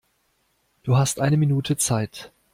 [0.81, 2.31] Du hast eine Minute Zeit.